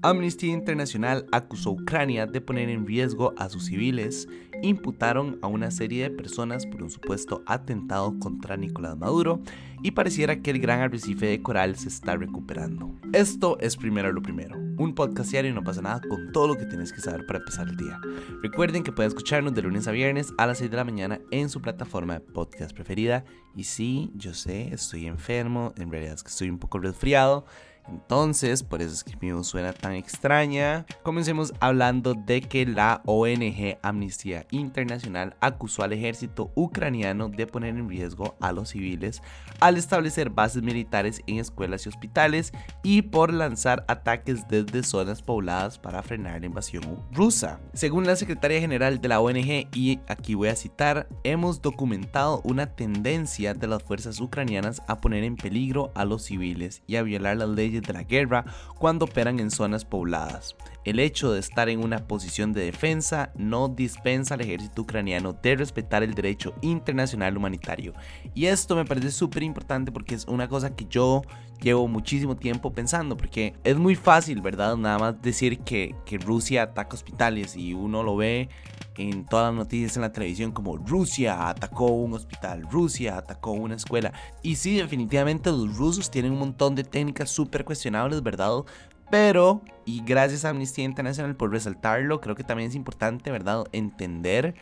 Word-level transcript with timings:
Amnistía 0.00 0.52
Internacional 0.52 1.26
acusó 1.32 1.70
a 1.70 1.72
Ucrania 1.72 2.26
de 2.26 2.40
poner 2.40 2.68
en 2.68 2.86
riesgo 2.86 3.34
a 3.36 3.48
sus 3.48 3.64
civiles, 3.64 4.28
imputaron 4.62 5.40
a 5.42 5.48
una 5.48 5.72
serie 5.72 6.04
de 6.04 6.10
personas 6.14 6.66
por 6.66 6.84
un 6.84 6.90
supuesto 6.90 7.42
atentado 7.46 8.16
contra 8.20 8.56
Nicolás 8.56 8.96
Maduro 8.96 9.40
y 9.82 9.90
pareciera 9.90 10.40
que 10.40 10.52
el 10.52 10.60
gran 10.60 10.80
arrecife 10.80 11.26
de 11.26 11.42
coral 11.42 11.74
se 11.74 11.88
está 11.88 12.16
recuperando. 12.16 12.94
Esto 13.12 13.58
es 13.60 13.76
primero 13.76 14.12
lo 14.12 14.22
primero, 14.22 14.56
un 14.56 14.94
podcast 14.94 15.32
diario 15.32 15.50
y 15.50 15.54
no 15.54 15.64
pasa 15.64 15.82
nada 15.82 16.00
con 16.08 16.30
todo 16.30 16.46
lo 16.46 16.56
que 16.56 16.66
tienes 16.66 16.92
que 16.92 17.00
saber 17.00 17.26
para 17.26 17.40
empezar 17.40 17.68
el 17.68 17.76
día. 17.76 18.00
Recuerden 18.40 18.84
que 18.84 18.92
pueden 18.92 19.08
escucharnos 19.08 19.52
de 19.52 19.62
lunes 19.62 19.88
a 19.88 19.92
viernes 19.92 20.32
a 20.38 20.46
las 20.46 20.58
6 20.58 20.70
de 20.70 20.76
la 20.76 20.84
mañana 20.84 21.20
en 21.32 21.48
su 21.48 21.60
plataforma 21.60 22.14
de 22.14 22.20
podcast 22.20 22.72
preferida 22.72 23.24
y 23.56 23.64
sí, 23.64 24.12
yo 24.14 24.32
sé, 24.32 24.72
estoy 24.72 25.06
enfermo, 25.06 25.72
en 25.76 25.90
realidad 25.90 26.14
es 26.14 26.22
que 26.22 26.30
estoy 26.30 26.50
un 26.50 26.60
poco 26.60 26.78
resfriado. 26.78 27.46
Entonces, 27.90 28.62
por 28.62 28.82
eso 28.82 28.92
es 28.92 29.04
que 29.04 29.16
mi 29.20 29.32
voz 29.32 29.46
suena 29.46 29.72
tan 29.72 29.92
extraña. 29.92 30.86
Comencemos 31.02 31.52
hablando 31.60 32.14
de 32.14 32.40
que 32.40 32.66
la 32.66 33.02
ONG 33.06 33.78
Amnistía 33.82 34.46
Internacional 34.50 35.36
acusó 35.40 35.82
al 35.82 35.92
ejército 35.92 36.50
ucraniano 36.54 37.28
de 37.28 37.46
poner 37.46 37.76
en 37.76 37.88
riesgo 37.88 38.36
a 38.40 38.52
los 38.52 38.70
civiles 38.70 39.22
al 39.60 39.76
establecer 39.76 40.30
bases 40.30 40.62
militares 40.62 41.22
en 41.26 41.38
escuelas 41.38 41.86
y 41.86 41.88
hospitales 41.88 42.52
y 42.82 43.02
por 43.02 43.32
lanzar 43.32 43.84
ataques 43.88 44.46
desde 44.48 44.82
zonas 44.82 45.22
pobladas 45.22 45.78
para 45.78 46.02
frenar 46.02 46.40
la 46.40 46.46
invasión 46.46 47.04
rusa. 47.12 47.60
Según 47.72 48.06
la 48.06 48.16
secretaria 48.16 48.60
general 48.60 49.00
de 49.00 49.08
la 49.08 49.20
ONG, 49.20 49.68
y 49.72 50.00
aquí 50.08 50.34
voy 50.34 50.48
a 50.48 50.56
citar, 50.56 51.08
hemos 51.24 51.62
documentado 51.62 52.40
una 52.44 52.66
tendencia 52.66 53.54
de 53.54 53.66
las 53.66 53.82
fuerzas 53.82 54.20
ucranianas 54.20 54.82
a 54.86 55.00
poner 55.00 55.24
en 55.24 55.36
peligro 55.36 55.92
a 55.94 56.04
los 56.04 56.24
civiles 56.24 56.82
y 56.86 56.96
a 56.96 57.02
violar 57.02 57.36
las 57.36 57.48
leyes 57.48 57.77
de 57.82 57.92
la 57.92 58.02
guerra 58.02 58.44
cuando 58.78 59.04
operan 59.04 59.40
en 59.40 59.50
zonas 59.50 59.84
pobladas. 59.84 60.56
El 60.88 61.00
hecho 61.00 61.32
de 61.32 61.40
estar 61.40 61.68
en 61.68 61.84
una 61.84 61.98
posición 61.98 62.54
de 62.54 62.64
defensa 62.64 63.30
no 63.36 63.68
dispensa 63.68 64.32
al 64.32 64.40
ejército 64.40 64.80
ucraniano 64.80 65.34
de 65.34 65.54
respetar 65.54 66.02
el 66.02 66.14
derecho 66.14 66.54
internacional 66.62 67.36
humanitario. 67.36 67.92
Y 68.34 68.46
esto 68.46 68.74
me 68.74 68.86
parece 68.86 69.10
súper 69.10 69.42
importante 69.42 69.92
porque 69.92 70.14
es 70.14 70.24
una 70.24 70.48
cosa 70.48 70.74
que 70.74 70.86
yo 70.88 71.20
llevo 71.60 71.88
muchísimo 71.88 72.36
tiempo 72.36 72.72
pensando, 72.72 73.18
porque 73.18 73.52
es 73.64 73.76
muy 73.76 73.96
fácil, 73.96 74.40
¿verdad? 74.40 74.78
Nada 74.78 74.98
más 74.98 75.20
decir 75.20 75.58
que, 75.58 75.94
que 76.06 76.16
Rusia 76.16 76.62
ataca 76.62 76.96
hospitales 76.96 77.54
y 77.54 77.74
uno 77.74 78.02
lo 78.02 78.16
ve 78.16 78.48
en 78.96 79.26
todas 79.26 79.52
las 79.52 79.64
noticias 79.64 79.94
en 79.96 80.02
la 80.02 80.12
televisión 80.12 80.52
como 80.52 80.78
Rusia 80.78 81.50
atacó 81.50 81.88
un 81.88 82.14
hospital, 82.14 82.66
Rusia 82.70 83.18
atacó 83.18 83.52
una 83.52 83.74
escuela. 83.74 84.14
Y 84.42 84.56
sí, 84.56 84.78
definitivamente 84.78 85.50
los 85.50 85.76
rusos 85.76 86.10
tienen 86.10 86.32
un 86.32 86.38
montón 86.38 86.74
de 86.74 86.84
técnicas 86.84 87.28
súper 87.28 87.66
cuestionables, 87.66 88.22
¿verdad? 88.22 88.64
Pero, 89.10 89.62
y 89.84 90.02
gracias 90.04 90.44
a 90.44 90.50
Amnistía 90.50 90.84
Internacional 90.84 91.34
por 91.34 91.50
resaltarlo, 91.50 92.20
creo 92.20 92.34
que 92.34 92.44
también 92.44 92.68
es 92.68 92.74
importante, 92.74 93.30
¿verdad?, 93.30 93.64
entender 93.72 94.54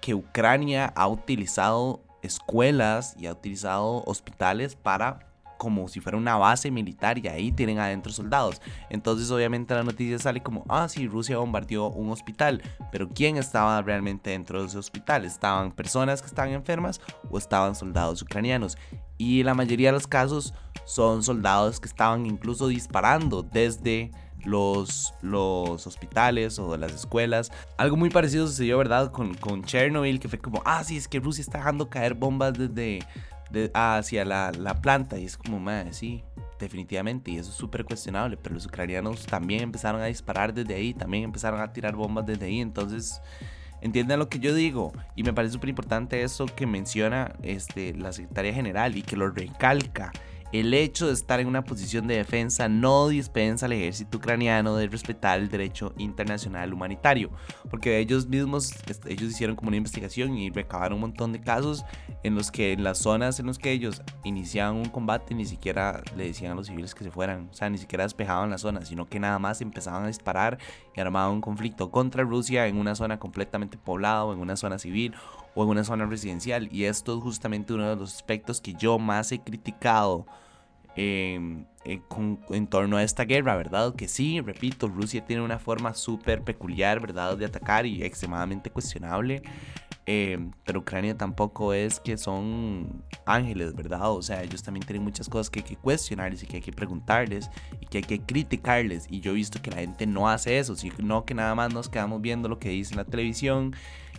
que 0.00 0.14
Ucrania 0.14 0.92
ha 0.94 1.08
utilizado 1.08 2.02
escuelas 2.22 3.14
y 3.18 3.26
ha 3.26 3.32
utilizado 3.32 4.02
hospitales 4.04 4.76
para 4.76 5.25
como 5.56 5.88
si 5.88 6.00
fuera 6.00 6.18
una 6.18 6.36
base 6.36 6.70
militar 6.70 7.18
y 7.18 7.28
ahí 7.28 7.52
tienen 7.52 7.78
adentro 7.78 8.12
soldados. 8.12 8.60
Entonces 8.90 9.30
obviamente 9.30 9.74
la 9.74 9.82
noticia 9.82 10.18
sale 10.18 10.42
como, 10.42 10.64
ah, 10.68 10.88
sí, 10.88 11.06
Rusia 11.06 11.38
bombardeó 11.38 11.88
un 11.90 12.10
hospital, 12.10 12.62
pero 12.92 13.08
¿quién 13.08 13.36
estaba 13.36 13.80
realmente 13.82 14.30
dentro 14.30 14.60
de 14.60 14.68
ese 14.68 14.78
hospital? 14.78 15.24
¿Estaban 15.24 15.72
personas 15.72 16.20
que 16.20 16.28
estaban 16.28 16.52
enfermas 16.52 17.00
o 17.30 17.38
estaban 17.38 17.74
soldados 17.74 18.22
ucranianos? 18.22 18.76
Y 19.18 19.42
la 19.42 19.54
mayoría 19.54 19.88
de 19.88 19.92
los 19.92 20.06
casos 20.06 20.52
son 20.84 21.22
soldados 21.22 21.80
que 21.80 21.88
estaban 21.88 22.26
incluso 22.26 22.68
disparando 22.68 23.42
desde 23.42 24.10
los, 24.44 25.14
los 25.22 25.86
hospitales 25.86 26.58
o 26.58 26.76
las 26.76 26.92
escuelas. 26.92 27.50
Algo 27.78 27.96
muy 27.96 28.10
parecido 28.10 28.46
sucedió, 28.46 28.78
¿verdad? 28.78 29.10
Con, 29.10 29.34
con 29.34 29.64
Chernobyl, 29.64 30.20
que 30.20 30.28
fue 30.28 30.38
como, 30.38 30.62
ah, 30.64 30.84
sí, 30.84 30.96
es 30.96 31.08
que 31.08 31.20
Rusia 31.20 31.42
está 31.42 31.58
dejando 31.58 31.90
caer 31.90 32.14
bombas 32.14 32.54
desde, 32.54 33.00
hacia 33.74 34.24
la, 34.24 34.80
planta 34.82 35.18
y 35.18 35.24
es 35.24 35.36
como, 35.36 35.58
madre, 35.58 35.92
sí, 35.92 36.24
definitivamente, 36.58 37.30
y 37.30 37.38
eso 37.38 37.50
es 37.50 37.56
súper 37.56 37.84
cuestionable, 37.84 38.36
pero 38.36 38.54
los 38.54 38.66
ucranianos 38.66 39.26
también 39.26 39.62
empezaron 39.62 40.00
a 40.00 40.06
disparar 40.06 40.52
desde 40.52 40.74
ahí, 40.74 40.94
también 40.94 41.24
empezaron 41.24 41.60
a 41.60 41.72
tirar 41.72 41.94
bombas 41.94 42.26
desde 42.26 42.46
ahí, 42.46 42.60
entonces 42.60 43.20
entiendan 43.80 44.18
lo 44.18 44.28
que 44.28 44.38
yo 44.38 44.54
digo 44.54 44.92
y 45.14 45.22
me 45.22 45.32
parece 45.32 45.52
súper 45.52 45.68
importante 45.68 46.22
eso 46.22 46.46
que 46.46 46.66
menciona 46.66 47.34
este, 47.42 47.94
la 47.94 48.12
secretaria 48.12 48.54
general 48.54 48.96
y 48.96 49.02
que 49.02 49.16
lo 49.16 49.30
recalca 49.30 50.12
el 50.52 50.72
hecho 50.74 51.06
de 51.06 51.12
estar 51.12 51.40
en 51.40 51.48
una 51.48 51.64
posición 51.64 52.06
de 52.06 52.16
defensa 52.16 52.68
no 52.68 53.08
dispensa 53.08 53.66
al 53.66 53.72
ejército 53.72 54.18
ucraniano 54.18 54.76
de 54.76 54.86
respetar 54.88 55.38
el 55.38 55.48
derecho 55.48 55.92
internacional 55.98 56.72
humanitario, 56.72 57.30
porque 57.70 57.98
ellos 57.98 58.26
mismos, 58.26 58.72
ellos 59.06 59.30
hicieron 59.30 59.56
como 59.56 59.68
una 59.68 59.76
investigación 59.76 60.36
y 60.36 60.50
recabaron 60.50 60.96
un 60.96 61.00
montón 61.02 61.32
de 61.32 61.40
casos 61.40 61.84
en 62.22 62.34
los 62.34 62.50
que 62.50 62.72
en 62.72 62.84
las 62.84 62.98
zonas 62.98 63.38
en 63.40 63.46
las 63.46 63.58
que 63.58 63.72
ellos 63.72 64.02
iniciaban 64.24 64.76
un 64.76 64.88
combate 64.88 65.34
ni 65.34 65.44
siquiera 65.44 66.02
le 66.16 66.26
decían 66.26 66.52
a 66.52 66.54
los 66.54 66.66
civiles 66.66 66.94
que 66.94 67.04
se 67.04 67.10
fueran, 67.10 67.48
o 67.50 67.54
sea, 67.54 67.68
ni 67.70 67.78
siquiera 67.78 68.04
despejaban 68.04 68.50
la 68.50 68.58
zona, 68.58 68.84
sino 68.84 69.06
que 69.06 69.20
nada 69.20 69.38
más 69.38 69.60
empezaban 69.60 70.04
a 70.04 70.08
disparar 70.08 70.58
y 70.94 71.00
armaban 71.00 71.32
un 71.32 71.40
conflicto 71.40 71.90
contra 71.90 72.22
Rusia 72.22 72.66
en 72.66 72.76
una 72.76 72.94
zona 72.94 73.18
completamente 73.18 73.78
poblada 73.78 74.24
o 74.24 74.32
en 74.32 74.40
una 74.40 74.56
zona 74.56 74.78
civil 74.78 75.14
o 75.56 75.64
en 75.64 75.70
una 75.70 75.82
zona 75.82 76.06
residencial. 76.06 76.68
Y 76.70 76.84
esto 76.84 77.16
es 77.16 77.22
justamente 77.22 77.72
uno 77.72 77.88
de 77.88 77.96
los 77.96 78.14
aspectos 78.14 78.60
que 78.60 78.74
yo 78.74 79.00
más 79.00 79.32
he 79.32 79.40
criticado 79.40 80.26
en, 80.94 81.66
torno 82.68 82.96
a 82.96 83.02
esta 83.02 83.24
guerra, 83.24 83.56
¿verdad? 83.56 83.94
Que 83.94 84.06
sí, 84.06 84.40
repito, 84.40 84.88
Rusia 84.88 85.24
tiene 85.24 85.42
una 85.42 85.58
forma 85.58 85.94
súper 85.94 86.42
peculiar, 86.42 87.00
¿verdad? 87.00 87.36
De 87.36 87.46
atacar 87.46 87.86
y 87.86 88.02
extremadamente 88.02 88.70
cuestionable. 88.70 89.42
Eh, 90.08 90.38
pero 90.64 90.80
Ucrania 90.80 91.16
tampoco 91.16 91.72
es 91.72 91.98
que 91.98 92.16
son 92.16 93.02
ángeles, 93.24 93.74
¿verdad? 93.74 94.12
O 94.12 94.22
sea, 94.22 94.42
ellos 94.42 94.62
también 94.62 94.86
tienen 94.86 95.02
muchas 95.02 95.28
cosas 95.28 95.50
que 95.50 95.60
hay 95.60 95.64
que 95.64 95.76
cuestionarles 95.76 96.44
y 96.44 96.46
que 96.46 96.56
hay 96.56 96.62
que 96.62 96.72
preguntarles 96.72 97.50
y 97.80 97.86
que 97.86 97.98
hay 97.98 98.04
que 98.04 98.20
criticarles. 98.20 99.06
Y 99.10 99.20
yo 99.20 99.32
he 99.32 99.34
visto 99.34 99.60
que 99.60 99.70
la 99.70 99.78
gente 99.78 100.06
no 100.06 100.28
hace 100.28 100.58
eso, 100.58 100.76
sino 100.76 101.24
que 101.24 101.34
nada 101.34 101.54
más 101.56 101.74
nos 101.74 101.88
quedamos 101.88 102.20
viendo 102.20 102.48
lo 102.48 102.58
que 102.60 102.68
dice 102.68 102.92
en 102.92 102.98
la 102.98 103.04
televisión 103.04 103.74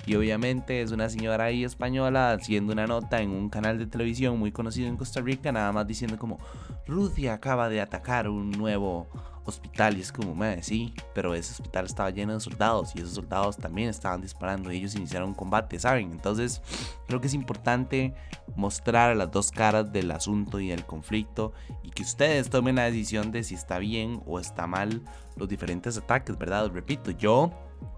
y 0.06 0.16
obviamente 0.16 0.82
es 0.82 0.92
una 0.92 1.10
señora 1.10 1.46
ahí 1.46 1.64
española 1.64 2.32
haciendo 2.32 2.74
una 2.74 2.88
nota 2.88 3.22
en 3.22 3.32
un 3.32 3.50
canal 3.50 3.78
de 3.78 3.88
televisión 3.88 4.40
muy 4.40 4.52
conocido 4.52 4.88
en 4.88 4.98
Costa 4.98 5.22
Rica, 5.22 5.52
nada 5.52 5.72
más 5.72 5.88
diciendo 5.88 6.18
como 6.18 6.40
Rusia 6.86 7.34
acaba 7.34 7.70
de 7.70 7.82
atacar 7.82 8.30
un 8.30 8.52
nuevo 8.52 9.08
hospital 9.48 9.98
y 9.98 10.02
es 10.02 10.12
como, 10.12 10.36
madre, 10.36 10.62
sí, 10.62 10.94
pero 11.14 11.34
ese 11.34 11.54
hospital 11.54 11.86
estaba 11.86 12.10
lleno 12.10 12.34
de 12.34 12.40
soldados 12.40 12.94
y 12.96 13.00
esos 13.00 13.14
soldados 13.14 13.58
también 13.58 13.90
estaban 13.90 14.22
disparando 14.22 14.72
y 14.72 14.78
ellos 14.78 14.96
iniciaron 14.96 15.30
un 15.30 15.36
combate, 15.36 15.80
¿saben? 15.80 16.12
Entonces 16.12 16.62
creo 17.08 17.22
que 17.22 17.28
es 17.28 17.34
importante 17.34 18.14
mostrar 18.56 19.16
las 19.16 19.32
dos 19.32 19.52
caras 19.52 19.92
del 19.92 20.12
asunto 20.12 20.60
y 20.60 20.68
del 20.68 20.86
conflicto 20.86 21.54
y 21.84 21.92
que 21.92 22.04
ustedes 22.04 22.50
tomen 22.50 22.76
la 22.76 22.86
decisión 22.86 23.32
de 23.32 23.44
si 23.44 23.56
está 23.56 23.80
bien 23.80 24.22
o 24.26 24.40
está 24.40 24.68
mal 24.68 25.02
los 25.36 25.48
diferentes 25.48 25.98
ataques, 25.98 26.38
¿verdad? 26.38 26.70
Repito, 26.74 27.12
yo 27.12 27.52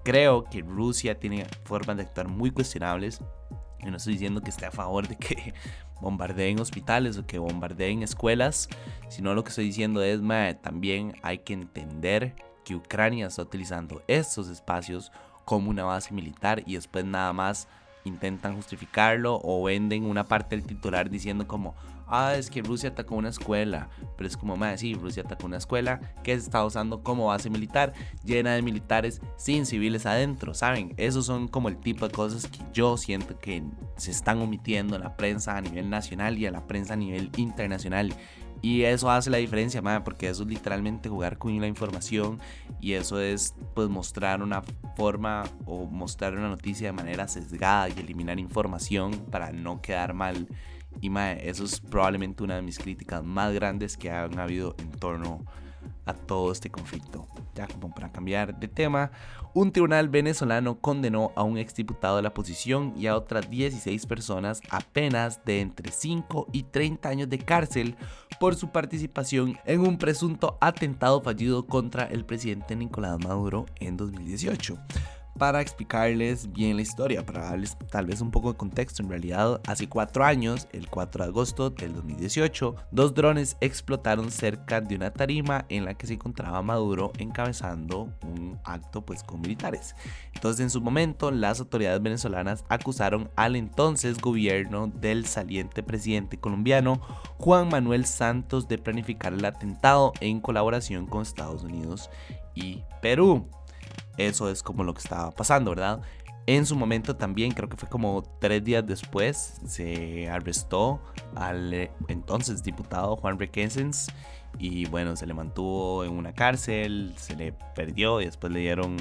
creo 0.09 0.43
que 0.43 0.61
Rusia 0.61 1.19
tiene 1.19 1.45
formas 1.65 1.95
de 1.97 2.01
actuar 2.01 2.27
muy 2.27 2.49
cuestionables. 2.49 3.21
Yo 3.83 3.91
no 3.91 3.97
estoy 3.97 4.13
diciendo 4.13 4.41
que 4.41 4.49
esté 4.49 4.65
a 4.65 4.71
favor 4.71 5.07
de 5.07 5.15
que 5.15 5.53
bombardeen 6.01 6.59
hospitales 6.59 7.15
o 7.19 7.27
que 7.27 7.37
bombardeen 7.37 8.01
escuelas, 8.01 8.67
sino 9.07 9.35
lo 9.35 9.43
que 9.43 9.49
estoy 9.49 9.65
diciendo 9.65 10.01
es, 10.01 10.19
que 10.19 10.57
también 10.63 11.13
hay 11.21 11.37
que 11.37 11.53
entender 11.53 12.33
que 12.65 12.75
Ucrania 12.75 13.27
está 13.27 13.43
utilizando 13.43 14.01
estos 14.07 14.49
espacios 14.49 15.11
como 15.45 15.69
una 15.69 15.83
base 15.83 16.11
militar 16.11 16.63
y 16.65 16.73
después 16.73 17.05
nada 17.05 17.31
más 17.31 17.67
intentan 18.03 18.55
justificarlo 18.55 19.39
o 19.43 19.63
venden 19.63 20.05
una 20.05 20.25
parte 20.25 20.55
del 20.55 20.65
titular 20.65 21.11
diciendo 21.11 21.47
como, 21.47 21.75
ah, 22.09 22.35
es 22.35 22.49
que 22.49 22.61
Rusia 22.61 22.89
atacó 22.89 23.15
una 23.15 23.29
escuela, 23.29 23.89
pero 24.17 24.27
es 24.27 24.37
como, 24.37 24.55
más 24.55 24.79
sí, 24.79 24.93
Rusia 24.93 25.23
atacó 25.23 25.45
una 25.45 25.57
escuela 25.57 25.99
que 26.23 26.33
se 26.33 26.43
está 26.43 26.63
usando 26.65 27.03
como 27.03 27.27
base 27.27 27.49
militar, 27.49 27.93
llena 28.23 28.53
de 28.53 28.61
militares 28.61 29.21
sin 29.37 29.65
civiles 29.65 30.05
adentro, 30.05 30.53
¿saben? 30.53 30.93
Esos 30.97 31.25
son 31.25 31.47
como 31.47 31.69
el 31.69 31.77
tipo 31.77 32.07
de 32.07 32.13
cosas 32.13 32.47
que 32.47 32.59
yo 32.73 32.97
siento 32.97 33.37
que 33.39 33.63
se 33.97 34.11
están 34.11 34.39
omitiendo 34.41 34.95
en 34.95 35.03
la 35.03 35.15
prensa 35.17 35.57
a 35.57 35.61
nivel 35.61 35.89
nacional 35.89 36.37
y 36.37 36.45
a 36.45 36.51
la 36.51 36.67
prensa 36.67 36.93
a 36.93 36.97
nivel 36.97 37.31
internacional. 37.37 38.13
Y 38.61 38.83
eso 38.83 39.09
hace 39.09 39.29
la 39.29 39.37
diferencia, 39.37 39.81
madre, 39.81 40.01
porque 40.01 40.27
eso 40.27 40.43
es 40.43 40.49
literalmente 40.49 41.07
jugar 41.07 41.37
con 41.37 41.59
la 41.61 41.67
información 41.67 42.39
y 42.81 42.93
eso 42.93 43.21
es 43.21 43.55
pues 43.73 43.87
mostrar 43.87 44.41
una 44.41 44.63
forma 44.97 45.43
o 45.65 45.85
mostrar 45.85 46.33
una 46.33 46.49
noticia 46.49 46.87
de 46.87 46.93
manera 46.93 47.27
sesgada 47.27 47.87
y 47.87 47.93
eliminar 47.93 48.37
información 48.37 49.11
para 49.31 49.51
no 49.51 49.81
quedar 49.81 50.13
mal 50.13 50.47
y 51.01 51.11
eso 51.17 51.63
es 51.63 51.79
probablemente 51.79 52.43
una 52.43 52.55
de 52.55 52.61
mis 52.61 52.79
críticas 52.79 53.23
más 53.23 53.53
grandes 53.53 53.97
que 53.97 54.11
han 54.11 54.37
habido 54.39 54.75
en 54.79 54.91
torno 54.91 55.45
a 56.05 56.13
todo 56.13 56.51
este 56.51 56.69
conflicto. 56.69 57.27
Ya 57.55 57.67
como 57.67 57.93
para 57.93 58.11
cambiar 58.11 58.59
de 58.59 58.67
tema, 58.67 59.11
un 59.53 59.71
tribunal 59.71 60.09
venezolano 60.09 60.79
condenó 60.79 61.31
a 61.35 61.43
un 61.43 61.57
exdiputado 61.57 62.17
de 62.17 62.21
la 62.23 62.29
oposición 62.29 62.93
y 62.97 63.07
a 63.07 63.15
otras 63.15 63.49
16 63.49 64.05
personas 64.05 64.61
a 64.69 64.79
penas 64.79 65.43
de 65.45 65.61
entre 65.61 65.91
5 65.91 66.47
y 66.51 66.63
30 66.63 67.09
años 67.09 67.29
de 67.29 67.39
cárcel 67.39 67.95
por 68.39 68.55
su 68.55 68.71
participación 68.71 69.57
en 69.65 69.81
un 69.81 69.97
presunto 69.97 70.57
atentado 70.61 71.21
fallido 71.21 71.65
contra 71.65 72.05
el 72.05 72.25
presidente 72.25 72.75
Nicolás 72.75 73.19
Maduro 73.19 73.65
en 73.79 73.97
2018 73.97 74.77
para 75.39 75.61
explicarles 75.61 76.51
bien 76.51 76.75
la 76.75 76.83
historia, 76.83 77.25
para 77.25 77.45
darles 77.45 77.75
tal 77.89 78.05
vez 78.05 78.21
un 78.21 78.29
poco 78.29 78.51
de 78.51 78.57
contexto. 78.57 79.01
En 79.01 79.09
realidad, 79.09 79.61
hace 79.65 79.87
cuatro 79.87 80.25
años, 80.25 80.67
el 80.73 80.89
4 80.89 81.23
de 81.23 81.29
agosto 81.29 81.69
del 81.71 81.95
2018, 81.95 82.75
dos 82.91 83.15
drones 83.15 83.57
explotaron 83.61 84.29
cerca 84.29 84.81
de 84.81 84.95
una 84.95 85.11
tarima 85.11 85.65
en 85.69 85.85
la 85.85 85.95
que 85.95 86.05
se 86.05 86.15
encontraba 86.15 86.61
Maduro 86.61 87.11
encabezando 87.17 88.09
un 88.21 88.59
acto 88.65 89.03
pues 89.05 89.23
con 89.23 89.41
militares. 89.41 89.95
Entonces, 90.35 90.59
en 90.59 90.69
su 90.69 90.81
momento, 90.81 91.31
las 91.31 91.61
autoridades 91.61 92.01
venezolanas 92.01 92.65
acusaron 92.67 93.31
al 93.37 93.55
entonces 93.55 94.19
gobierno 94.19 94.87
del 94.87 95.25
saliente 95.25 95.83
presidente 95.83 96.37
colombiano 96.37 96.99
Juan 97.37 97.69
Manuel 97.69 98.05
Santos 98.05 98.67
de 98.67 98.77
planificar 98.77 99.33
el 99.33 99.45
atentado 99.45 100.11
en 100.19 100.41
colaboración 100.41 101.05
con 101.05 101.21
Estados 101.21 101.63
Unidos 101.63 102.09
y 102.55 102.83
Perú. 103.01 103.47
Eso 104.19 104.49
es 104.49 104.61
como 104.61 104.83
lo 104.83 104.93
que 104.93 104.99
estaba 104.99 105.31
pasando, 105.31 105.71
¿verdad? 105.71 106.01
En 106.45 106.65
su 106.65 106.75
momento 106.75 107.15
también, 107.15 107.51
creo 107.51 107.69
que 107.69 107.77
fue 107.77 107.87
como 107.87 108.21
tres 108.39 108.63
días 108.63 108.85
después, 108.85 109.61
se 109.65 110.29
arrestó 110.29 111.01
al 111.35 111.73
eh, 111.73 111.91
entonces 112.09 112.61
diputado 112.61 113.15
Juan 113.15 113.39
Requesens 113.39 114.07
y 114.57 114.85
bueno, 114.87 115.15
se 115.15 115.25
le 115.25 115.33
mantuvo 115.33 116.03
en 116.03 116.11
una 116.11 116.33
cárcel, 116.33 117.13
se 117.17 117.35
le 117.35 117.53
perdió 117.75 118.19
y 118.19 118.25
después 118.25 118.51
le 118.51 118.59
dieron, 118.59 118.97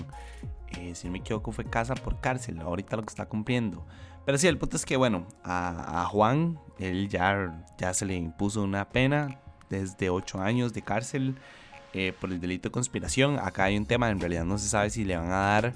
eh, 0.78 0.94
si 0.94 1.08
no 1.08 1.14
me 1.14 1.18
equivoco, 1.18 1.50
fue 1.50 1.64
casa 1.64 1.94
por 1.94 2.20
cárcel, 2.20 2.60
ahorita 2.60 2.96
lo 2.96 3.02
que 3.02 3.10
está 3.10 3.26
cumpliendo. 3.26 3.84
Pero 4.24 4.38
sí, 4.38 4.46
el 4.46 4.58
punto 4.58 4.76
es 4.76 4.86
que 4.86 4.96
bueno, 4.96 5.26
a, 5.42 6.06
Juan, 6.12 6.60
él 6.78 7.08
ya, 7.08 7.64
ya 7.76 7.92
se 7.92 8.06
le 8.06 8.14
impuso 8.14 8.62
una 8.62 8.88
pena 8.90 9.40
desde 9.68 10.10
ocho 10.10 10.40
años 10.40 10.72
de 10.74 10.82
cárcel 10.82 11.34
eh, 11.94 12.12
por 12.19 12.31
el 12.31 12.40
delito 12.40 12.69
de 12.69 12.73
conspiración. 12.73 13.38
Acá 13.38 13.64
hay 13.64 13.76
un 13.76 13.87
tema, 13.87 14.11
en 14.11 14.20
realidad 14.20 14.44
no 14.44 14.58
se 14.58 14.69
sabe 14.69 14.90
si 14.90 15.05
le 15.05 15.17
van 15.17 15.32
a 15.32 15.37
dar 15.37 15.73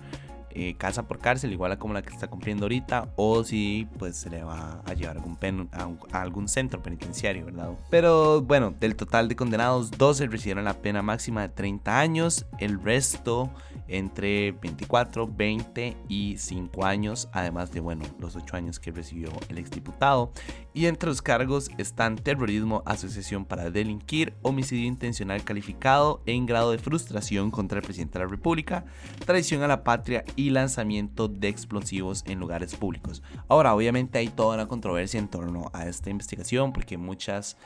eh, 0.54 0.75
casa 0.76 1.06
por 1.06 1.19
cárcel, 1.19 1.52
igual 1.52 1.72
a 1.72 1.78
como 1.78 1.94
la 1.94 2.02
que 2.02 2.12
está 2.12 2.28
cumpliendo 2.28 2.64
ahorita, 2.64 3.08
o 3.16 3.44
si 3.44 3.88
pues 3.99 4.16
se 4.16 4.31
le 4.31 4.43
va 4.43 4.82
a 4.84 4.94
llevar 4.94 5.16
algún 5.16 5.37
pen, 5.37 5.69
a, 5.72 5.88
algún 6.20 6.49
centro 6.49 6.82
penitenciario, 6.82 7.46
¿verdad? 7.46 7.70
Pero 7.90 8.43
bueno, 8.43 8.75
del 8.78 8.96
total 8.96 9.28
de 9.28 9.37
condenados, 9.37 9.90
12 9.90 10.26
recibieron 10.26 10.64
la 10.64 10.75
pena 10.75 11.02
máxima 11.02 11.43
de 11.43 11.49
30 11.49 11.99
años, 11.99 12.46
el 12.58 12.81
resto 12.81 13.50
entre 13.88 14.52
24, 14.52 15.26
20 15.26 15.96
y 16.08 16.37
5 16.38 16.84
años, 16.84 17.28
además 17.32 17.72
de, 17.72 17.81
bueno, 17.81 18.04
los 18.19 18.37
8 18.37 18.56
años 18.56 18.81
que 18.81 18.90
recibió 18.90 19.31
el 19.49 19.58
exdiputado. 19.58 20.32
Y 20.75 20.87
entre 20.87 21.10
los 21.10 21.20
cargos 21.20 21.70
están 21.76 22.16
terrorismo, 22.16 22.82
asociación 22.87 23.44
para 23.44 23.70
delinquir, 23.70 24.34
homicidio 24.43 24.87
intencional 24.87 25.44
calificado 25.44 26.22
en 26.26 26.46
grado 26.46 26.70
de 26.70 26.78
frustración 26.78 27.50
contra 27.50 27.78
el 27.78 27.84
presidente 27.84 28.19
de 28.19 28.25
la 28.25 28.31
República, 28.31 28.84
traición 29.26 29.62
a 29.62 29.69
la 29.69 29.84
patria 29.84 30.25
y 30.37 30.41
lanzamiento 30.50 31.28
de 31.28 31.48
explosivos 31.48 32.24
en 32.26 32.40
lugares 32.40 32.74
públicos. 32.74 33.22
Ahora, 33.48 33.74
obviamente 33.74 34.18
hay 34.18 34.28
toda 34.28 34.54
una 34.54 34.68
controversia 34.68 35.18
en 35.18 35.28
torno 35.28 35.70
a 35.72 35.86
esta 35.86 36.10
investigación 36.10 36.72
porque 36.72 36.96
muchas 36.98 37.56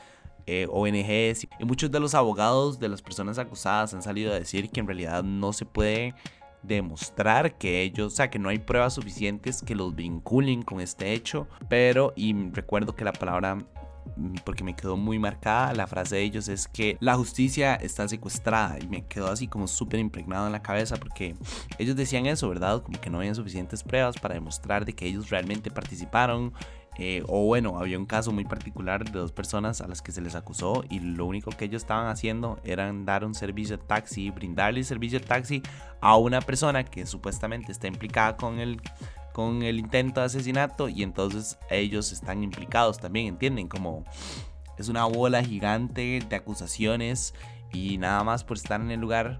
eh, 0.45 0.67
ONGs 0.69 1.47
y 1.59 1.65
muchos 1.65 1.91
de 1.91 1.99
los 1.99 2.15
abogados 2.15 2.79
de 2.79 2.89
las 2.89 3.01
personas 3.01 3.37
acusadas 3.37 3.93
han 3.93 4.01
salido 4.01 4.31
a 4.31 4.39
decir 4.39 4.69
que 4.69 4.79
en 4.79 4.87
realidad 4.87 5.23
no 5.23 5.51
se 5.51 5.65
puede 5.65 6.15
demostrar 6.63 7.57
que 7.57 7.81
ellos, 7.81 8.13
o 8.13 8.15
sea, 8.15 8.29
que 8.29 8.39
no 8.39 8.49
hay 8.49 8.59
pruebas 8.59 8.93
suficientes 8.93 9.61
que 9.61 9.75
los 9.75 9.95
vinculen 9.95 10.61
con 10.61 10.81
este 10.81 11.13
hecho, 11.13 11.47
pero 11.69 12.13
y 12.15 12.33
recuerdo 12.51 12.95
que 12.95 13.05
la 13.05 13.13
palabra 13.13 13.57
porque 14.45 14.63
me 14.63 14.75
quedó 14.75 14.97
muy 14.97 15.19
marcada 15.19 15.73
la 15.73 15.87
frase 15.87 16.15
de 16.15 16.23
ellos 16.23 16.47
es 16.47 16.67
que 16.67 16.97
la 16.99 17.15
justicia 17.15 17.75
está 17.75 18.07
secuestrada 18.07 18.77
y 18.79 18.87
me 18.87 19.05
quedó 19.05 19.27
así 19.27 19.47
como 19.47 19.67
súper 19.67 19.99
impregnado 19.99 20.45
en 20.47 20.51
la 20.51 20.61
cabeza 20.61 20.97
porque 20.97 21.35
ellos 21.77 21.95
decían 21.95 22.25
eso, 22.25 22.49
¿verdad? 22.49 22.81
Como 22.81 22.99
que 22.99 23.09
no 23.09 23.19
habían 23.19 23.35
suficientes 23.35 23.83
pruebas 23.83 24.17
para 24.17 24.35
demostrar 24.35 24.85
de 24.85 24.93
que 24.93 25.05
ellos 25.05 25.29
realmente 25.29 25.71
participaron 25.71 26.53
eh, 26.99 27.23
o 27.27 27.45
bueno, 27.45 27.77
había 27.77 27.99
un 27.99 28.07
caso 28.07 28.31
muy 28.31 28.43
particular 28.43 29.05
de 29.05 29.19
dos 29.19 29.31
personas 29.31 29.81
a 29.81 29.87
las 29.87 30.01
que 30.01 30.11
se 30.11 30.19
les 30.19 30.33
acusó 30.33 30.83
y 30.89 30.99
lo 30.99 31.25
único 31.25 31.51
que 31.51 31.65
ellos 31.65 31.83
estaban 31.83 32.07
haciendo 32.07 32.59
era 32.63 32.91
dar 32.91 33.23
un 33.23 33.35
servicio 33.35 33.77
de 33.77 33.83
taxi, 33.83 34.31
brindarle 34.31 34.83
servicio 34.83 35.19
de 35.19 35.25
taxi 35.25 35.61
a 36.01 36.17
una 36.17 36.41
persona 36.41 36.83
que 36.83 37.05
supuestamente 37.05 37.71
está 37.71 37.87
implicada 37.87 38.35
con 38.35 38.59
el, 38.59 38.81
con 39.37 39.61
el 39.61 39.77
intento 39.77 40.19
de 40.19 40.25
asesinato 40.25 40.89
y 40.89 41.03
entonces 41.03 41.59
ellos 41.69 42.11
están 42.11 42.41
implicados 42.41 42.97
también, 42.97 43.27
¿entienden? 43.27 43.67
Como 43.67 44.03
es 44.79 44.89
una 44.89 45.05
bola 45.05 45.43
gigante 45.43 46.19
de 46.27 46.35
acusaciones 46.35 47.35
y 47.71 47.99
nada 47.99 48.23
más 48.23 48.43
por 48.43 48.57
estar 48.57 48.81
en 48.81 48.89
el 48.89 48.99
lugar 48.99 49.39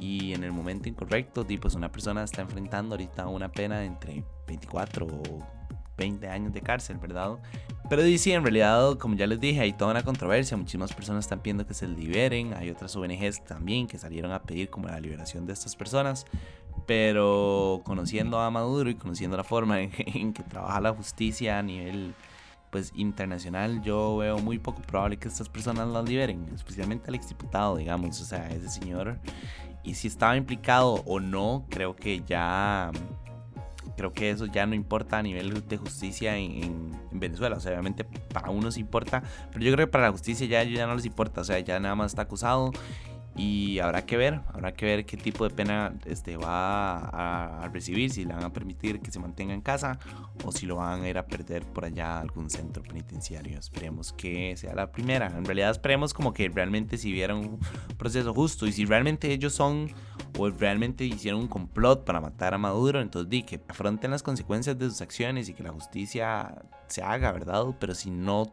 y 0.00 0.32
en 0.34 0.42
el 0.42 0.50
momento 0.50 0.88
incorrecto, 0.88 1.46
pues 1.60 1.76
una 1.76 1.92
persona 1.92 2.24
está 2.24 2.42
enfrentando 2.42 2.96
ahorita 2.96 3.28
una 3.28 3.48
pena 3.48 3.84
entre 3.84 4.24
24 4.48 5.06
o 5.06 5.22
20 5.96 6.28
años 6.28 6.52
de 6.52 6.60
cárcel, 6.60 6.98
¿verdad? 6.98 7.38
Pero 7.88 8.02
sí, 8.18 8.32
en 8.32 8.42
realidad, 8.42 8.98
como 8.98 9.14
ya 9.14 9.28
les 9.28 9.38
dije, 9.38 9.60
hay 9.60 9.72
toda 9.72 9.92
una 9.92 10.02
controversia. 10.02 10.56
Muchísimas 10.56 10.92
personas 10.92 11.26
están 11.26 11.42
pidiendo 11.42 11.64
que 11.64 11.74
se 11.74 11.86
liberen. 11.86 12.54
Hay 12.54 12.70
otras 12.70 12.96
ONGs 12.96 13.44
también 13.44 13.86
que 13.86 13.98
salieron 13.98 14.32
a 14.32 14.42
pedir 14.42 14.68
como 14.68 14.88
la 14.88 14.98
liberación 14.98 15.46
de 15.46 15.52
estas 15.52 15.76
personas. 15.76 16.26
Pero 16.86 17.80
conociendo 17.84 18.40
a 18.40 18.50
Maduro 18.50 18.90
y 18.90 18.94
conociendo 18.94 19.36
la 19.36 19.44
forma 19.44 19.80
en, 19.80 20.32
que 20.32 20.42
trabaja 20.42 20.80
la 20.80 20.92
justicia 20.92 21.58
a 21.58 21.62
nivel 21.62 22.14
pues 22.70 22.92
internacional, 22.94 23.80
yo 23.82 24.18
veo 24.18 24.38
muy 24.38 24.58
poco 24.58 24.82
probable 24.82 25.16
que 25.16 25.28
estas 25.28 25.48
personas 25.48 25.88
las 25.88 26.06
liberen, 26.06 26.46
especialmente 26.54 27.08
al 27.08 27.14
exdiputado, 27.14 27.76
digamos, 27.76 28.20
o 28.20 28.24
sea, 28.24 28.48
ese 28.50 28.68
señor. 28.68 29.18
Y 29.82 29.94
si 29.94 30.08
estaba 30.08 30.36
implicado 30.36 31.02
o 31.06 31.18
no, 31.18 31.64
creo 31.70 31.96
que 31.96 32.22
ya 32.26 32.90
creo 33.96 34.12
que 34.12 34.30
eso 34.30 34.46
ya 34.46 34.64
no 34.64 34.74
importa 34.74 35.18
a 35.18 35.22
nivel 35.22 35.66
de 35.66 35.76
justicia 35.76 36.36
en, 36.36 36.96
Venezuela. 37.10 37.56
O 37.56 37.60
sea, 37.60 37.72
obviamente 37.72 38.04
para 38.04 38.50
unos 38.50 38.78
importa, 38.78 39.22
pero 39.50 39.64
yo 39.64 39.72
creo 39.72 39.86
que 39.86 39.90
para 39.90 40.04
la 40.04 40.12
justicia 40.12 40.46
ya, 40.46 40.62
ya 40.62 40.86
no 40.86 40.94
les 40.94 41.04
importa. 41.04 41.40
O 41.40 41.44
sea, 41.44 41.58
ya 41.58 41.80
nada 41.80 41.94
más 41.94 42.12
está 42.12 42.22
acusado 42.22 42.70
y 43.38 43.78
habrá 43.78 44.04
que 44.04 44.16
ver, 44.16 44.40
habrá 44.52 44.72
que 44.74 44.84
ver 44.84 45.06
qué 45.06 45.16
tipo 45.16 45.48
de 45.48 45.54
pena 45.54 45.94
este, 46.06 46.36
va 46.36 47.62
a, 47.62 47.68
recibir, 47.68 48.10
si 48.10 48.24
le 48.24 48.34
van 48.34 48.42
a 48.42 48.52
permitir 48.52 49.00
que 49.00 49.12
se 49.12 49.20
mantenga 49.20 49.54
en 49.54 49.60
casa 49.60 50.00
o 50.44 50.50
si 50.50 50.66
lo 50.66 50.76
van 50.76 51.02
a 51.02 51.08
ir 51.08 51.18
a 51.18 51.26
perder 51.26 51.64
por 51.64 51.84
allá 51.84 52.16
a 52.16 52.20
algún 52.20 52.50
centro 52.50 52.82
penitenciario. 52.82 53.56
Esperemos 53.56 54.12
que 54.12 54.56
sea 54.56 54.74
la 54.74 54.90
primera. 54.90 55.28
En 55.28 55.44
realidad 55.44 55.70
esperemos 55.70 56.12
como 56.12 56.34
que 56.34 56.48
realmente 56.48 56.98
si 56.98 57.12
hubiera 57.12 57.36
un 57.36 57.60
proceso 57.96 58.34
justo 58.34 58.66
y 58.66 58.72
si 58.72 58.84
realmente 58.84 59.30
ellos 59.32 59.54
son 59.54 59.88
o 60.36 60.50
realmente 60.50 61.04
hicieron 61.04 61.42
un 61.42 61.48
complot 61.48 62.04
para 62.04 62.20
matar 62.20 62.54
a 62.54 62.58
Maduro, 62.58 63.00
entonces 63.00 63.30
di 63.30 63.44
que 63.44 63.60
afronten 63.68 64.10
las 64.10 64.24
consecuencias 64.24 64.76
de 64.76 64.86
sus 64.86 65.00
acciones 65.00 65.48
y 65.48 65.54
que 65.54 65.62
la 65.62 65.70
justicia 65.70 66.56
se 66.88 67.02
haga, 67.02 67.30
¿verdad? 67.30 67.66
Pero 67.78 67.94
si 67.94 68.10
no 68.10 68.52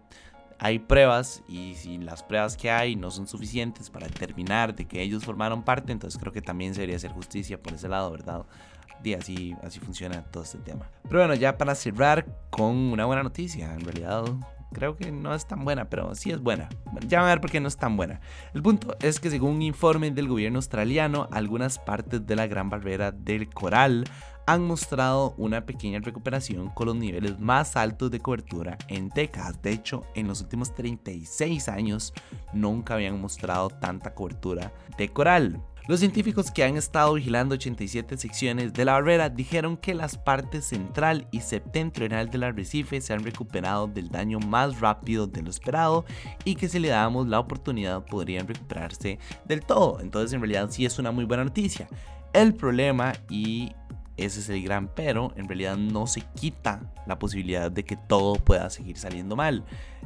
hay 0.60 0.80
pruebas 0.80 1.44
y 1.48 1.76
si 1.76 1.98
las 1.98 2.24
pruebas 2.24 2.56
que 2.58 2.72
hay 2.72 2.96
no 2.96 3.12
son 3.12 3.28
suficientes 3.28 3.90
para 3.90 4.08
determinar 4.08 4.76
de 4.76 4.86
que 4.88 5.02
ellos 5.02 5.24
formaron 5.26 5.64
parte, 5.64 5.92
entonces 5.92 6.20
creo 6.20 6.32
que 6.32 6.42
también 6.42 6.74
debería 6.74 6.96
hacer 6.96 7.12
justicia 7.12 7.62
por 7.62 7.74
ese 7.74 7.88
lado, 7.88 8.12
¿verdad? 8.12 8.46
Y 9.04 9.14
así, 9.14 9.56
así 9.62 9.80
funciona 9.80 10.24
todo 10.24 10.44
este 10.44 10.58
tema. 10.60 10.90
Pero 11.04 11.20
bueno, 11.20 11.36
ya 11.36 11.58
para 11.58 11.76
cerrar 11.76 12.26
con 12.50 12.76
una 12.76 13.06
buena 13.06 13.22
noticia, 13.22 13.74
en 13.74 13.82
realidad 13.82 14.24
creo 14.76 14.98
que 14.98 15.10
no 15.10 15.34
es 15.34 15.48
tan 15.48 15.64
buena, 15.64 15.90
pero 15.90 16.14
sí 16.16 16.32
es 16.32 16.42
buena. 16.42 16.68
Ya 17.08 17.20
van 17.20 17.30
a 17.30 17.32
ver 17.32 17.42
por 17.42 17.50
qué 17.50 17.62
no 17.62 17.70
es 17.70 17.78
tan 17.78 17.96
buena. 17.96 18.20
El 18.54 18.62
punto 18.62 18.96
es 19.00 19.22
que 19.22 19.30
según 19.30 19.56
un 19.56 19.62
informe 19.62 20.12
del 20.12 20.28
gobierno 20.28 20.58
australiano, 20.58 21.30
algunas 21.32 21.80
partes 21.80 22.28
de 22.28 22.36
la 22.36 22.46
Gran 22.46 22.70
Barrera 22.70 23.14
del 23.14 23.50
Coral 23.50 24.04
han 24.46 24.68
mostrado 24.68 25.34
una 25.38 25.66
pequeña 25.66 26.00
recuperación 26.00 26.70
con 26.70 26.88
los 26.88 26.96
niveles 26.96 27.40
más 27.40 27.78
altos 27.78 28.12
de 28.12 28.20
cobertura 28.20 28.78
en 28.90 29.10
décadas. 29.10 29.62
De 29.62 29.72
hecho, 29.72 30.04
en 30.14 30.28
los 30.28 30.42
últimos 30.42 30.76
36 30.76 31.70
años 31.70 32.14
nunca 32.54 32.96
habían 32.96 33.20
mostrado 33.20 33.70
tanta 33.70 34.14
cobertura 34.14 34.74
de 34.98 35.10
coral. 35.10 35.64
Los 35.88 36.00
científicos 36.00 36.50
que 36.50 36.64
han 36.64 36.78
estado 36.78 37.14
vigilando 37.14 37.54
87 37.54 38.18
secciones 38.18 38.74
de 38.74 38.86
la 38.86 38.94
barrera 38.94 39.30
dijeron 39.30 39.78
que 39.78 39.94
las 39.94 40.18
partes 40.18 40.66
central 40.66 41.28
y 41.30 41.42
septentrional 41.42 42.32
del 42.32 42.44
arrecife 42.44 43.02
se 43.02 43.14
han 43.14 43.24
recuperado 43.24 43.86
del 43.86 44.10
daño 44.10 44.40
más 44.40 44.80
rápido 44.80 45.28
de 45.28 45.44
lo 45.44 45.52
esperado 45.52 46.04
y 46.44 46.56
que 46.56 46.70
si 46.70 46.80
le 46.80 46.88
damos 46.88 47.28
la 47.28 47.40
oportunidad 47.40 48.04
podrían 48.04 48.48
recuperarse 48.48 49.20
del 49.46 49.64
todo. 49.64 50.00
Entonces 50.00 50.34
en 50.34 50.40
realidad 50.40 50.72
sí 50.72 50.86
es 50.86 50.98
una 50.98 51.12
muy 51.12 51.26
buena 51.26 51.44
noticia. 51.44 51.88
El 52.34 52.56
problema 52.56 53.14
y 53.30 53.72
ese 54.18 54.40
es 54.40 54.50
el 54.50 54.64
gran 54.64 54.88
pero, 54.88 55.34
en 55.36 55.48
realidad 55.48 55.78
no 55.78 56.08
se 56.08 56.22
quita 56.22 56.82
la 57.06 57.20
posibilidad 57.20 57.72
de 57.72 57.84
que 57.86 57.96
todo 57.96 58.36
pueda 58.36 58.72
seguir 58.72 58.98
saliendo 58.98 59.36
mal. 59.36 59.64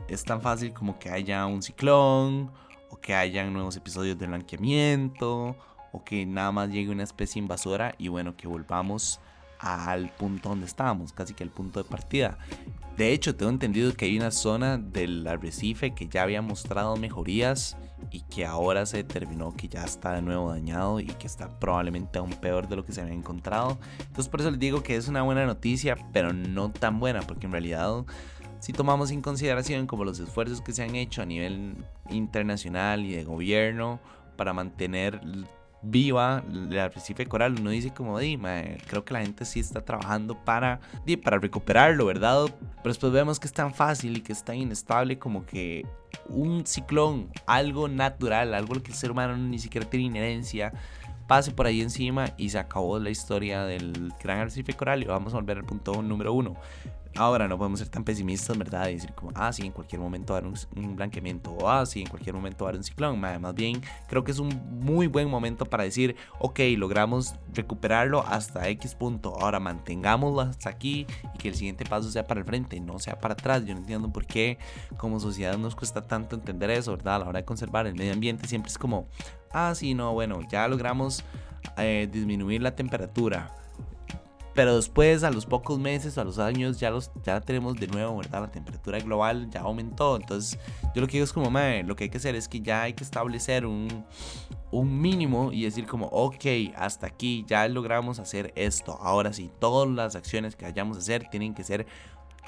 Es 0.09 0.25
tan 0.25 0.41
fácil 0.41 0.73
como 0.73 0.99
que 0.99 1.09
haya 1.09 1.45
un 1.45 1.61
ciclón, 1.61 2.51
o 2.89 2.97
que 2.99 3.15
hayan 3.15 3.53
nuevos 3.53 3.75
episodios 3.75 4.17
de 4.17 4.27
blanqueamiento, 4.27 5.55
o 5.91 6.03
que 6.03 6.25
nada 6.25 6.51
más 6.51 6.69
llegue 6.69 6.89
una 6.91 7.03
especie 7.03 7.39
invasora 7.39 7.95
y 7.97 8.07
bueno, 8.07 8.35
que 8.35 8.47
volvamos 8.47 9.19
al 9.59 10.09
punto 10.11 10.49
donde 10.49 10.65
estábamos, 10.65 11.13
casi 11.13 11.33
que 11.33 11.43
al 11.43 11.49
punto 11.49 11.83
de 11.83 11.89
partida. 11.89 12.37
De 12.95 13.13
hecho, 13.13 13.35
tengo 13.35 13.51
entendido 13.51 13.93
que 13.93 14.05
hay 14.05 14.17
una 14.17 14.31
zona 14.31 14.77
del 14.77 15.25
arrecife 15.25 15.93
que 15.93 16.07
ya 16.07 16.23
había 16.23 16.41
mostrado 16.41 16.97
mejorías 16.97 17.77
y 18.11 18.21
que 18.21 18.45
ahora 18.45 18.85
se 18.85 18.97
determinó 18.97 19.53
que 19.55 19.67
ya 19.67 19.83
está 19.83 20.13
de 20.13 20.21
nuevo 20.21 20.49
dañado 20.49 20.99
y 20.99 21.05
que 21.05 21.27
está 21.27 21.59
probablemente 21.59 22.19
aún 22.19 22.31
peor 22.31 22.67
de 22.67 22.75
lo 22.75 22.85
que 22.85 22.91
se 22.91 23.01
había 23.01 23.13
encontrado. 23.13 23.77
Entonces 23.99 24.27
por 24.27 24.41
eso 24.41 24.51
les 24.51 24.59
digo 24.59 24.83
que 24.83 24.95
es 24.95 25.07
una 25.07 25.21
buena 25.21 25.45
noticia, 25.45 25.97
pero 26.11 26.33
no 26.33 26.71
tan 26.71 26.99
buena, 26.99 27.21
porque 27.21 27.45
en 27.45 27.51
realidad 27.51 28.05
si 28.59 28.73
tomamos 28.73 29.11
en 29.11 29.21
consideración 29.21 29.87
como 29.87 30.03
los 30.03 30.19
esfuerzos 30.19 30.61
que 30.61 30.71
se 30.71 30.83
han 30.83 30.95
hecho 30.95 31.21
a 31.21 31.25
nivel 31.25 31.75
internacional 32.09 33.05
y 33.05 33.15
de 33.15 33.23
gobierno 33.23 33.99
para 34.35 34.53
mantener 34.53 35.21
viva 35.81 36.43
el 36.51 36.77
arrecife 36.77 37.25
coral, 37.25 37.55
uno 37.59 37.69
dice 37.69 37.93
como, 37.93 38.19
di, 38.19 38.37
creo 38.87 39.05
que 39.05 39.13
la 39.13 39.21
gente 39.21 39.45
sí 39.45 39.61
está 39.61 39.81
trabajando 39.81 40.35
para, 40.43 40.81
di, 41.05 41.15
para 41.15 41.39
recuperarlo, 41.39 42.05
¿verdad? 42.05 42.45
Pero 42.47 42.89
después 42.89 43.13
vemos 43.13 43.39
que 43.39 43.47
es 43.47 43.53
tan 43.53 43.73
fácil 43.73 44.17
y 44.17 44.21
que 44.21 44.33
es 44.33 44.43
tan 44.43 44.57
inestable 44.57 45.17
como 45.17 45.45
que 45.45 45.85
un 46.27 46.65
ciclón, 46.65 47.29
algo 47.45 47.87
natural, 47.87 48.53
algo 48.53 48.73
que 48.81 48.91
el 48.91 48.97
ser 48.97 49.11
humano 49.11 49.37
ni 49.37 49.59
siquiera 49.59 49.89
tiene 49.89 50.07
inherencia, 50.07 50.73
pase 51.29 51.51
por 51.51 51.67
ahí 51.67 51.81
encima 51.81 52.33
y 52.37 52.49
se 52.49 52.57
acabó 52.57 52.97
la 52.97 53.11
historia 53.11 53.63
del 53.63 54.11
gran 54.19 54.39
arrecife 54.39 54.73
coral 54.73 55.03
y 55.03 55.05
vamos 55.05 55.31
a 55.35 55.37
volver 55.37 55.59
al 55.59 55.63
punto 55.63 56.01
número 56.01 56.33
uno. 56.33 56.55
Ahora 57.15 57.47
no 57.47 57.55
podemos 57.55 57.79
ser 57.79 57.89
tan 57.89 58.03
pesimistas, 58.03 58.57
¿verdad? 58.57 58.87
Y 58.87 58.93
decir 58.93 59.13
como, 59.13 59.31
ah, 59.35 59.53
sí, 59.53 59.63
en 59.65 59.71
cualquier 59.71 60.01
momento 60.01 60.33
va 60.33 60.39
a 60.39 60.41
haber 60.41 60.53
un, 60.75 60.95
blanqueamiento, 60.95 61.51
o 61.51 61.69
ah, 61.69 61.85
sí, 61.85 62.01
en 62.01 62.07
cualquier 62.07 62.33
momento 62.33 62.65
va 62.65 62.69
a 62.69 62.71
haber 62.71 62.79
un 62.79 62.83
ciclón. 62.83 63.19
Más 63.19 63.53
bien, 63.53 63.81
creo 64.07 64.23
que 64.23 64.31
es 64.31 64.39
un 64.39 64.49
muy 64.79 65.05
buen 65.07 65.29
momento 65.29 65.65
para 65.65 65.83
decir, 65.83 66.15
ok, 66.39 66.59
logramos 66.77 67.35
recuperarlo 67.53 68.23
hasta 68.27 68.67
X 68.69 68.95
punto. 68.95 69.35
Ahora 69.39 69.59
mantengámoslo 69.59 70.41
hasta 70.41 70.69
aquí 70.69 71.05
y 71.35 71.37
que 71.37 71.49
el 71.49 71.55
siguiente 71.55 71.85
paso 71.85 72.09
sea 72.09 72.25
para 72.25 72.39
el 72.39 72.45
frente, 72.45 72.79
no 72.79 72.97
sea 72.97 73.19
para 73.19 73.33
atrás. 73.33 73.65
Yo 73.65 73.73
no 73.75 73.81
entiendo 73.81 74.11
por 74.11 74.25
qué 74.25 74.57
como 74.97 75.19
sociedad 75.19 75.57
nos 75.57 75.75
cuesta 75.75 76.07
tanto 76.07 76.35
entender 76.35 76.71
eso, 76.71 76.91
¿verdad? 76.91 77.15
A 77.15 77.19
la 77.19 77.27
hora 77.27 77.39
de 77.39 77.45
conservar 77.45 77.85
el 77.85 77.95
medio 77.95 78.13
ambiente 78.13 78.47
siempre 78.47 78.69
es 78.69 78.77
como, 78.77 79.07
ah, 79.51 79.73
sí, 79.75 79.93
no, 79.93 80.13
bueno, 80.13 80.39
ya 80.49 80.67
logramos 80.67 81.23
eh, 81.77 82.07
disminuir 82.11 82.61
la 82.61 82.75
temperatura 82.75 83.53
pero 84.59 84.75
después, 84.75 85.23
a 85.23 85.31
los 85.31 85.45
pocos 85.45 85.79
meses 85.79 86.17
o 86.17 86.21
a 86.21 86.25
los 86.25 86.37
años, 86.37 86.81
ya, 86.81 86.89
los, 86.89 87.11
ya 87.23 87.39
tenemos 87.39 87.75
de 87.77 87.87
nuevo, 87.87 88.17
¿verdad? 88.17 88.41
La 88.41 88.51
temperatura 88.51 88.99
global 88.99 89.49
ya 89.49 89.61
aumentó. 89.61 90.17
Entonces, 90.17 90.59
yo 90.93 90.99
lo 90.99 91.07
que 91.07 91.13
digo 91.13 91.23
es 91.23 91.31
como, 91.31 91.49
madre, 91.49 91.83
lo 91.83 91.95
que 91.95 92.03
hay 92.03 92.09
que 92.09 92.17
hacer 92.17 92.35
es 92.35 92.49
que 92.49 92.59
ya 92.59 92.81
hay 92.81 92.91
que 92.91 93.05
establecer 93.05 93.65
un, 93.65 94.03
un 94.71 94.99
mínimo 94.99 95.53
y 95.53 95.63
decir 95.63 95.85
como, 95.85 96.07
ok, 96.07 96.45
hasta 96.75 97.07
aquí 97.07 97.45
ya 97.47 97.65
logramos 97.69 98.19
hacer 98.19 98.51
esto. 98.57 98.97
Ahora 98.99 99.31
sí, 99.31 99.49
todas 99.59 99.87
las 99.87 100.17
acciones 100.17 100.57
que 100.57 100.65
vayamos 100.65 100.97
a 100.97 100.99
hacer 100.99 101.29
tienen 101.29 101.53
que 101.53 101.63
ser 101.63 101.87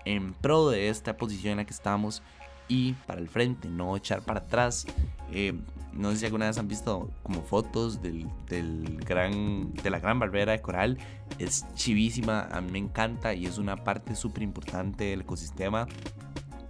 en 0.04 0.34
pro 0.34 0.70
de 0.70 0.90
esta 0.90 1.16
posición 1.16 1.52
en 1.52 1.58
la 1.60 1.66
que 1.66 1.74
estamos 1.74 2.24
y 2.72 2.94
para 3.06 3.20
el 3.20 3.28
frente, 3.28 3.68
no 3.68 3.98
echar 3.98 4.22
para 4.22 4.40
atrás. 4.40 4.88
Eh, 5.30 5.54
no 5.92 6.12
sé 6.12 6.20
si 6.20 6.26
alguna 6.26 6.48
vez 6.48 6.58
han 6.58 6.70
visto 6.70 7.12
como 7.22 7.42
fotos 7.42 8.02
del, 8.02 8.26
del, 8.48 8.96
gran, 9.06 9.74
de 9.74 9.90
la 9.90 10.00
gran 10.00 10.20
barbera 10.20 10.54
de 10.54 10.62
coral. 10.62 10.98
Es 11.38 11.66
chivísima, 11.74 12.48
a 12.50 12.62
mí 12.62 12.72
me 12.72 12.80
encanta 12.80 13.34
y 13.34 13.46
es 13.46 13.58
una 13.58 13.76
parte 13.76 14.16
súper 14.16 14.44
importante 14.44 15.04
del 15.04 15.22
ecosistema 15.22 15.86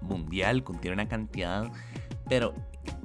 mundial. 0.02 0.64
Contiene 0.64 0.96
una 0.96 1.08
cantidad, 1.08 1.72
pero 2.28 2.56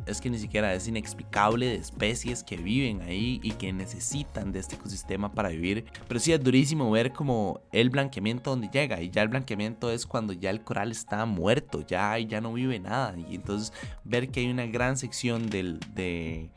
es 0.06 0.20
que 0.20 0.30
ni 0.30 0.38
siquiera 0.38 0.72
es 0.72 0.86
inexplicable 0.88 1.66
de 1.66 1.75
especies 1.75 2.44
que 2.44 2.56
viven 2.56 3.02
ahí 3.02 3.40
y 3.42 3.52
que 3.52 3.72
necesitan 3.72 4.52
de 4.52 4.60
este 4.60 4.76
ecosistema 4.76 5.32
para 5.32 5.48
vivir. 5.48 5.84
Pero 6.06 6.20
sí 6.20 6.32
es 6.32 6.42
durísimo 6.42 6.90
ver 6.90 7.12
como 7.12 7.60
el 7.72 7.90
blanqueamiento 7.90 8.50
donde 8.50 8.68
llega 8.72 9.00
y 9.00 9.10
ya 9.10 9.22
el 9.22 9.28
blanqueamiento 9.28 9.90
es 9.90 10.06
cuando 10.06 10.32
ya 10.32 10.50
el 10.50 10.62
coral 10.62 10.92
está 10.92 11.26
muerto, 11.26 11.84
ya, 11.86 12.18
ya 12.18 12.40
no 12.40 12.52
vive 12.52 12.78
nada. 12.78 13.14
Y 13.28 13.34
entonces 13.34 13.72
ver 14.04 14.30
que 14.30 14.40
hay 14.40 14.50
una 14.50 14.66
gran 14.66 14.96
sección 14.96 15.50
del, 15.50 15.80
de 15.94 16.50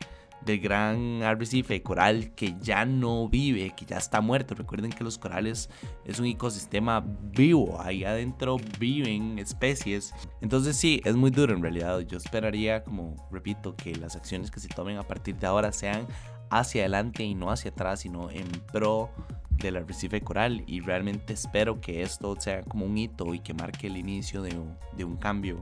del 0.46 0.60
gran 0.60 1.24
arrecife 1.24 1.82
coral 1.84 2.32
que 2.36 2.56
ya 2.62 2.86
no 2.86 3.28
vive, 3.30 3.74
que 3.76 3.86
ya 3.86 3.98
está 3.98 4.22
muerto. 4.22 4.56
Recuerden 4.56 4.92
que 4.92 5.04
los 5.04 5.18
corales 5.18 5.70
es 6.06 6.20
un 6.20 6.26
ecosistema 6.26 7.04
vivo, 7.06 7.80
ahí 7.82 8.04
adentro 8.04 8.58
viven 8.80 9.40
especies. 9.40 10.14
Entonces 10.42 10.78
sí, 10.78 11.02
es 11.04 11.16
muy 11.16 11.32
duro 11.32 11.54
en 11.54 11.62
realidad. 11.62 12.00
Yo 12.02 12.18
esperaría, 12.18 12.84
como 12.84 13.16
repito, 13.32 13.76
que 13.76 13.96
las 13.96 14.16
acciones 14.16 14.52
que 14.52 14.60
se 14.60 14.70
tomen 14.70 14.98
a 14.98 15.04
partir 15.04 15.36
de 15.36 15.48
ahora 15.48 15.72
sean 15.72 16.08
hacia 16.50 16.82
adelante 16.82 17.24
y 17.24 17.36
no 17.36 17.52
hacia 17.52 17.72
atrás, 17.72 18.02
sino 18.02 18.30
en 18.32 18.48
pro 18.72 19.10
del 19.52 19.76
arrecife 19.76 20.22
coral 20.22 20.64
y 20.68 20.80
realmente 20.80 21.34
espero 21.34 21.82
que 21.82 22.02
esto 22.02 22.34
sea 22.40 22.64
como 22.64 22.86
un 22.86 22.98
hito 22.98 23.34
y 23.34 23.40
que 23.40 23.54
marque 23.54 23.88
el 23.88 23.98
inicio 23.98 24.42
de 24.42 24.56
de 24.96 25.04
un 25.04 25.18
cambio 25.18 25.62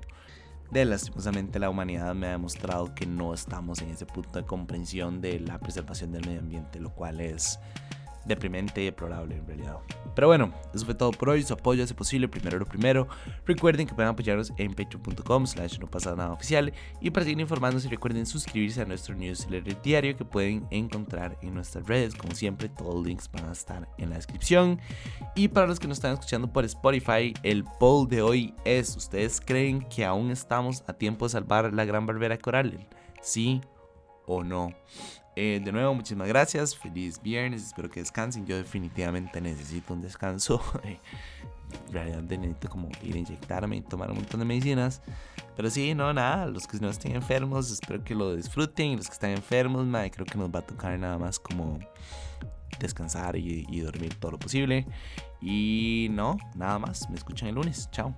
de 0.72 0.86
lastimosamente 0.86 1.60
la 1.60 1.70
humanidad 1.70 2.14
me 2.16 2.28
ha 2.28 2.32
demostrado 2.32 2.94
que 2.94 3.06
no 3.06 3.34
estamos 3.34 3.82
en 3.82 3.90
ese 3.90 4.06
punto 4.06 4.40
de 4.40 4.46
comprensión 4.46 5.22
de 5.22 5.40
la 5.40 5.60
preservación 5.60 6.12
del 6.12 6.26
medio 6.26 6.40
ambiente, 6.40 6.80
lo 6.80 6.94
cual 6.94 7.22
es 7.22 7.60
deprimente 8.28 8.82
y 8.82 8.86
deplorable 8.86 9.36
en 9.36 9.48
realidad. 9.48 9.78
Pero 10.16 10.28
bueno, 10.28 10.52
eso 10.74 10.86
fue 10.86 10.96
todo 10.96 11.12
por 11.12 11.30
hoy. 11.30 11.44
Su 11.44 11.54
apoyo 11.54 11.84
hace 11.84 11.94
posible 11.94 12.28
primero 12.28 12.58
lo 12.58 12.66
primero. 12.66 13.08
Recuerden 13.46 13.88
que 13.88 13.94
pueden 13.94 14.10
apoyarnos 14.10 14.52
en 14.58 14.74
patreon.com 14.74 15.46
slash 15.46 15.80
no 15.80 15.88
pasa 15.88 16.16
nada 16.16 16.32
oficial. 16.32 16.74
Y 17.02 17.12
para 17.12 17.24
seguir 17.24 17.40
informándose 17.40 17.88
recuerden 17.88 18.26
suscribirse 18.26 18.82
a 18.82 18.86
nuestro 18.86 19.16
newsletter 19.16 19.82
diario 19.82 20.16
que 20.18 20.26
pueden 20.26 20.68
encontrar 20.72 21.38
en 21.42 21.54
nuestras 21.54 21.86
redes. 21.88 22.16
Como 22.16 22.34
siempre, 22.34 22.70
todos 22.70 22.96
los 22.96 23.06
links 23.06 23.30
van 23.32 23.46
a 23.46 23.52
estar 23.52 23.88
en 23.98 24.10
la 24.10 24.16
descripción. 24.16 24.80
Y 25.36 25.50
para 25.50 25.68
los 25.68 25.80
que 25.80 25.88
nos 25.88 25.98
están 25.98 26.14
escuchando 26.14 26.52
por 26.52 26.66
Spotify, 26.66 27.34
el 27.44 27.64
poll 27.80 28.08
de 28.08 28.22
hoy 28.22 28.56
es, 28.66 28.96
¿ustedes 28.96 29.40
creen 29.40 29.82
que 29.88 30.04
aún 30.04 30.32
estamos 30.32 30.84
a 30.88 30.94
tiempo 30.94 31.26
de 31.26 31.30
salvar 31.30 31.74
la 31.74 31.86
gran 31.86 32.06
barbera 32.06 32.38
coral? 32.38 32.88
¿Sí 33.22 33.62
o 34.26 34.44
no? 34.44 34.74
Eh, 35.40 35.62
de 35.64 35.72
nuevo, 35.72 35.94
muchísimas 35.94 36.28
gracias. 36.28 36.76
Feliz 36.76 37.22
viernes. 37.22 37.68
Espero 37.68 37.92
que 37.92 38.00
descansen. 38.00 38.48
Yo 38.48 38.58
definitivamente 38.58 39.40
necesito 39.40 39.94
un 39.94 40.02
descanso. 40.02 40.60
en 40.84 41.94
realidad 41.94 42.24
necesito 42.24 42.68
como 42.70 42.90
ir 43.04 43.14
a 43.14 43.20
inyectarme 43.20 43.76
y 43.76 43.82
tomar 43.82 44.10
un 44.10 44.16
montón 44.16 44.40
de 44.40 44.48
medicinas. 44.48 45.04
Pero 45.56 45.70
sí, 45.70 45.94
no, 45.94 46.12
nada. 46.12 46.48
Los 46.48 46.66
que 46.66 46.80
no 46.80 46.90
estén 46.90 47.16
enfermos, 47.16 47.70
espero 47.70 48.04
que 48.04 48.16
lo 48.16 48.36
disfruten. 48.36 48.88
Y 48.88 48.98
los 48.98 49.06
que 49.06 49.14
están 49.14 49.30
enfermos, 49.30 49.86
madre, 49.86 50.10
creo 50.10 50.26
que 50.26 50.40
nos 50.40 50.50
va 50.50 50.58
a 50.58 50.66
tocar 50.66 50.98
nada 50.98 51.20
más 51.20 51.38
como 51.38 51.78
descansar 52.80 53.36
y, 53.36 53.68
y 53.70 53.82
dormir 53.82 54.16
todo 54.16 54.32
lo 54.32 54.40
posible. 54.40 54.88
Y 55.40 56.08
no, 56.10 56.36
nada 56.56 56.80
más. 56.80 57.08
Me 57.12 57.16
escuchan 57.16 57.50
el 57.50 57.54
lunes. 57.54 57.88
Chao. 57.92 58.16